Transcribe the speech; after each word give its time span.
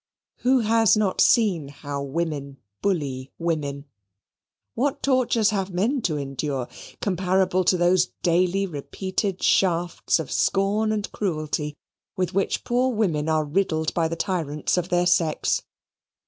Who 0.37 0.61
has 0.61 0.97
not 0.97 1.21
seen 1.21 1.67
how 1.67 2.01
women 2.01 2.57
bully 2.81 3.31
women? 3.37 3.85
What 4.73 5.03
tortures 5.03 5.51
have 5.51 5.69
men 5.69 6.01
to 6.01 6.17
endure, 6.17 6.67
comparable 7.01 7.63
to 7.65 7.77
those 7.77 8.07
daily 8.23 8.65
repeated 8.65 9.43
shafts 9.43 10.17
of 10.17 10.31
scorn 10.31 10.91
and 10.91 11.11
cruelty 11.11 11.77
with 12.17 12.33
which 12.33 12.63
poor 12.63 12.91
women 12.91 13.29
are 13.29 13.45
riddled 13.45 13.93
by 13.93 14.07
the 14.07 14.15
tyrants 14.15 14.75
of 14.75 14.89
their 14.89 15.05
sex? 15.05 15.61